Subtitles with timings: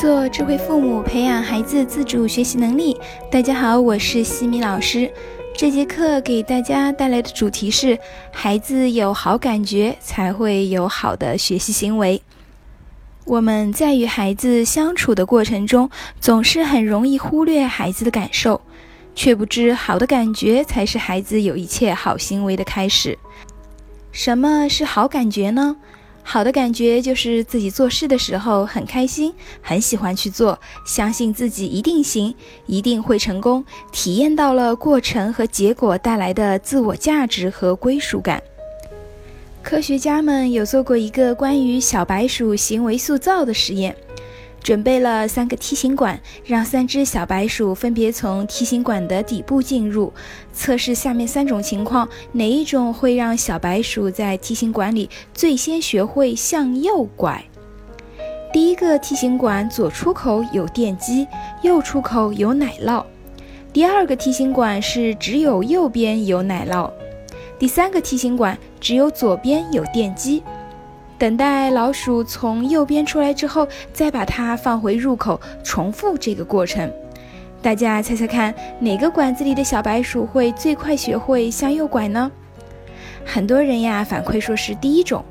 [0.00, 2.98] 做智慧父母，培养孩子自主学习能力。
[3.30, 5.12] 大家好，我是西米老师。
[5.54, 7.98] 这节课给大家带来的主题是：
[8.32, 12.22] 孩子有好感觉，才会有好的学习行为。
[13.26, 18.58] 我们在与孩子相处的过程中，总是很容易忽略孩子的感受，
[19.14, 23.18] 却不知好的感觉才是孩子有一切好行为的开始。
[24.12, 25.76] 什么是好感觉呢？
[26.22, 32.32] 好的感觉就是自己做事的时候很开心，很喜欢去做，相信自己一定行，
[32.66, 38.40] 一定会成功，体验到了过程和结果带来的自我价值和归属感。
[39.62, 43.94] 科学家们有做过一个关于小白鼠行为塑造的实验。
[44.62, 50.12] 准备了三个梯形管，让三只小白鼠分别从梯形管的底部进入，
[50.52, 57.42] 测试下面三种情况，哪一种会让小白鼠在梯形管里最先学会向右拐？
[58.52, 61.26] 第一个梯形管左出口有电机，
[61.62, 63.04] 右出口有奶酪；
[63.72, 66.90] 第二个梯形管是只有右边有奶酪；
[67.58, 70.42] 第三个梯形管只有左边有电机。
[71.20, 76.90] 等待老鼠从右边出来之后，再把它放回入口，重复这个过程。
[77.60, 82.32] 大家猜猜看，哪个管子里的小白鼠会最快学会向右拐呢？
[83.22, 85.22] 很多人呀反馈说是第一种，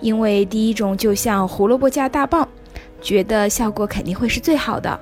[0.00, 2.48] 因为第一种就像胡萝卜加大棒，
[3.02, 4.98] 觉得效果肯定会是最好的。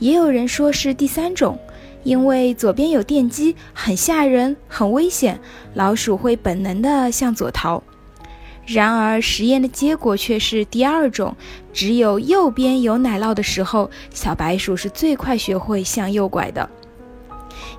[0.00, 1.56] 也有人说是第三种，
[2.02, 5.38] 因为左边有电机，很吓人，很危险，
[5.74, 7.80] 老鼠会本能的向左逃。
[8.70, 11.34] 然而，实验的结果却是第二种，
[11.72, 16.68] 只有右边有奶酪的时候，小白鼠是最快学会向右拐的。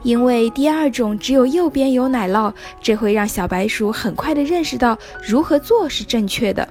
[0.01, 2.51] 因为第二种只有右边有奶酪，
[2.81, 6.67] 这会让小白鼠很快的认识到如何做是正确的。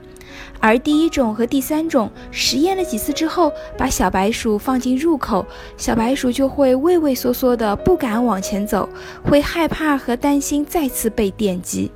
[0.59, 5.47] 而第一种和第三种实验了几次之后，把小白鼠放进入口，
[5.77, 8.89] 小白鼠就会畏畏缩缩的，不敢往前走，
[9.23, 11.93] 会害怕和担心再次被电击。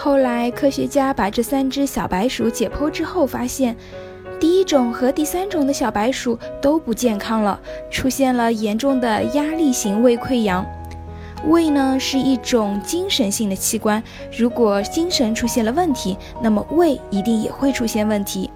[0.00, 3.76] 后来，科学家把这三只小白鼠解剖之后，发现
[4.38, 7.58] 第一种和第三种的小白鼠都不健康了，
[7.90, 10.64] 出现了严重的压力型胃溃疡。
[11.48, 14.00] 胃呢是一种精神性的器官，
[14.36, 18.48] 如果精神出现了问题，那么胃一定也会出现问题。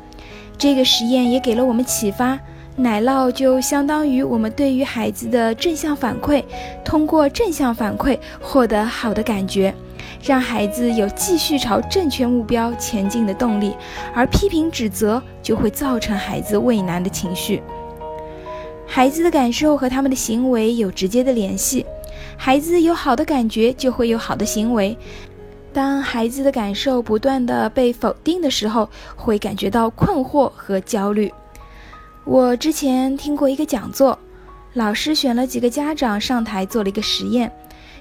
[0.56, 2.38] 这个实验也给了我们启发，
[2.76, 6.44] 奶酪就相当于我们对于孩子的正向反馈，
[6.84, 9.74] 通过正向反馈获得好的感觉。
[10.22, 13.74] 让孩子有继续朝正确目标前进的动力，
[14.14, 17.60] 而批评指责就会造成孩子畏难的情绪。
[18.86, 21.84] 孩子的感受和他们的行为有直接的联系，
[22.36, 24.96] 孩子有好的感觉就会有好的行为。
[25.72, 31.32] 当孩子的感受不断的被否定的时候，会感觉到困惑和焦虑。
[32.24, 34.16] 我之前听过一个讲座，
[34.74, 37.50] 老师选了几个家长上台做了一个实验。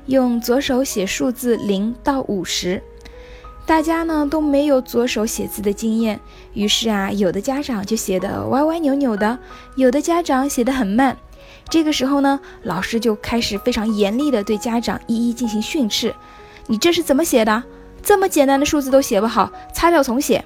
[0.07, 2.81] 用左手写数字零到五十，
[3.65, 6.19] 大家呢都没有左手写字的经验，
[6.53, 9.37] 于是啊，有的家长就写的歪歪扭扭的，
[9.75, 11.15] 有的家长写的很慢。
[11.69, 16.13] 这个时候呢，老师就开始非常严厉的对家长一一进行训斥
[16.67, 17.63] ：“你这是怎么写的？
[18.03, 20.43] 这么简单的数字都写不好，擦掉重写。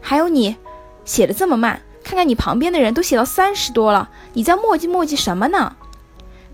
[0.00, 0.56] 还有你，
[1.04, 5.76] 写的这么慢，看看你旁边的人都写到三十多了，你在磨叽磨叽什么呢？”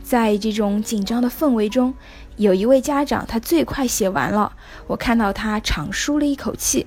[0.03, 1.94] 在这种紧张的氛围中。
[2.42, 4.53] 有一位家长，他最快写完了。
[4.88, 6.86] 我看到他长舒了一口气。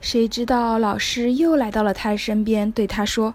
[0.00, 3.34] 谁知道老师又来到了他的身边，对他说：“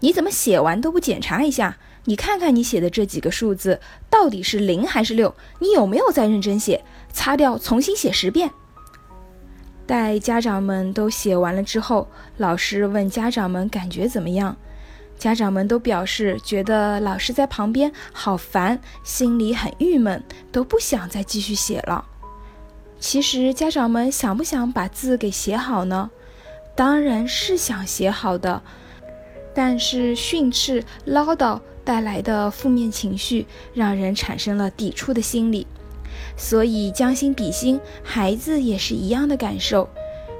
[0.00, 1.76] 你怎么写完都不检查一下？
[2.06, 5.32] 你看看你写的这几个数字到底是零还是六？
[5.60, 6.82] 你有没有在认真写？
[7.12, 8.50] 擦掉，重新写十遍。”
[9.86, 12.08] 待家长们都写完了之后，
[12.38, 14.56] 老师问家长们感觉怎么样？
[15.22, 22.04] 家长们都表示觉得老师在旁边好烦，心里很郁闷，都不想再继续写了。
[22.98, 26.10] 其实家长们想不想把字给写好呢？
[26.74, 28.60] 当然是想写好的，
[29.54, 35.68] 但是训斥、唠叨带来的负面情绪，让人产生了抵触的心理。
[36.36, 39.88] 所以将心比心，孩子也是一样的感受。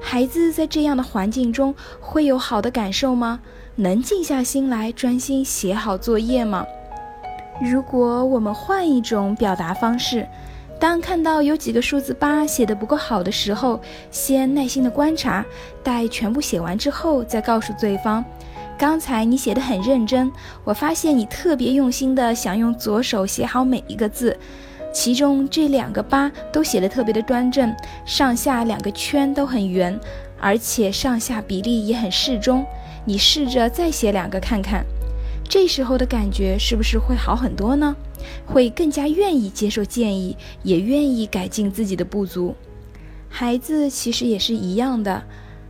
[0.00, 3.38] 孩子在这样的环境中会有好的感受吗？
[3.76, 6.66] 能静下心来专心写好作业吗？
[7.62, 10.28] 如果我们换一种表达方式，
[10.78, 13.80] 当看到有几个数字八写的不够好的时候，
[14.10, 15.42] 先耐心的观察，
[15.82, 18.22] 待全部写完之后再告诉对方：
[18.76, 20.30] 刚才你写的很认真，
[20.64, 24.36] 我发现你特别用心的想用左手写好每一个字，
[24.92, 27.74] 其中这两个八都写的特别的端正，
[28.04, 29.98] 上下两个圈都很圆，
[30.38, 32.66] 而且上下比例也很适中。
[33.04, 34.84] 你试着再写两个看看，
[35.48, 37.96] 这时候的感觉是不是会好很多呢？
[38.46, 42.54] 会更加愿意接受建议，也愿意改进自己的不足。
[43.28, 45.22] 孩子其实也是一样的，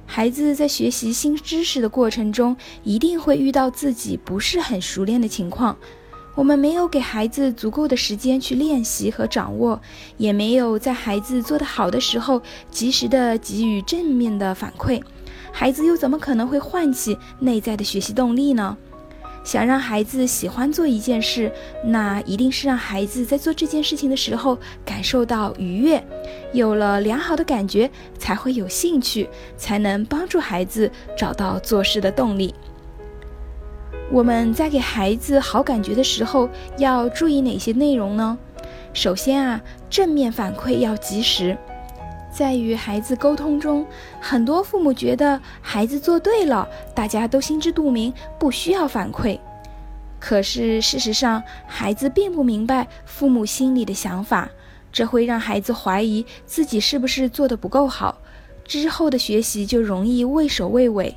[0.05, 5.76] 孩子在学习新知识的过程中，一定会遇到自己不是很熟练的情况。
[6.34, 9.81] 我们没有给孩子足够的时间去练习和掌握，
[10.17, 12.40] 也没有在孩子做得好的时候
[12.70, 15.02] 及时的给予正面的反馈，
[15.53, 18.77] 孩子又怎么可能会唤起内在的学习动力呢？
[19.45, 21.51] 想让孩子喜欢做一件事，
[21.85, 26.01] 那一定是让孩子在做这件事情的时候感受到愉悦，
[26.53, 32.55] 有了良好的感觉，才会有兴趣，才能帮助孩子找到做事的动力。
[34.13, 38.39] 我们在给孩子好感觉的时候，要注意哪些内容呢？
[38.93, 39.61] 首先啊，
[39.91, 41.59] 正面反馈要及时。
[42.32, 43.87] 在与孩子沟通中，
[44.19, 49.38] 很多父母觉得孩子做对了，大家都心知肚明，不需要反馈。
[50.19, 54.49] 可是事实上，孩子并不明白父母心里的想法，
[54.90, 58.17] 这会让孩子怀疑自己是不是做得不够好，
[58.64, 61.17] 之后的学习就容易畏首畏尾。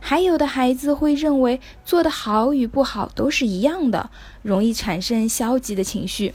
[0.00, 4.10] 还有的孩子会认为做得好与不好都是一样的，
[4.42, 6.34] 容易产生消极的情绪。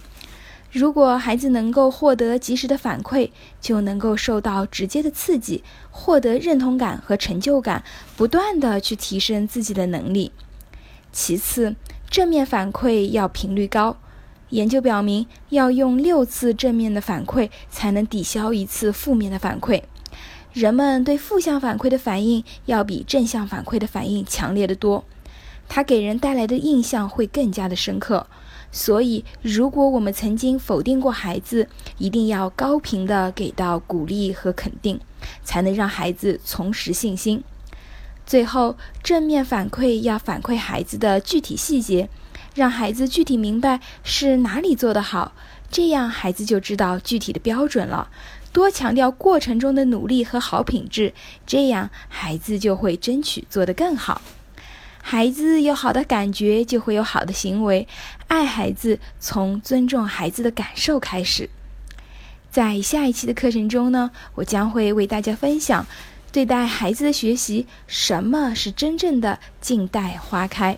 [0.71, 3.31] 如果孩子能够获得及时的反馈，
[3.61, 7.83] 就能够受到直接的刺激，获得认同感和成就感，
[8.15, 10.31] 不断的去提升自己的能力。
[11.11, 11.75] 其次，
[12.09, 13.97] 正面反馈要频率高。
[14.49, 19.81] 研究表明，要用六次正面的反馈才能抵消一次负面的反馈。
[20.53, 25.03] 人们对负向反馈的反应要比正向反馈的反应强烈的多，
[25.67, 28.27] 它给人带来的印象会更加的深刻。
[28.69, 34.99] 所以，如果我们曾经否定过孩子，一定要高频的给到鼓励和肯定，
[35.43, 37.43] 才能让孩子重拾信心。
[38.25, 42.09] 最后，正面反馈要反馈孩子的具体细节，
[42.55, 45.31] 让孩子具体明白是哪里做得好，
[45.71, 48.09] 这样孩子就知道具体的标准了。
[48.51, 51.13] 多强调过程中的努力和好品质，
[51.45, 54.21] 这样孩子就会争取做得更好。
[55.09, 57.88] 孩子有好的感觉，就会有好的行为。
[58.27, 61.50] 爱孩子，从尊重孩子的感受开始。
[62.51, 65.88] 在下一期的课程中呢，我将会为大家分享
[66.33, 70.77] 对待孩子的学习，什么是真正的静待花开。